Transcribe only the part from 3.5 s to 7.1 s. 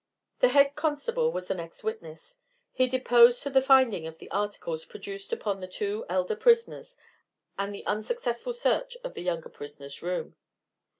the finding of the articles produced upon the two elder prisoners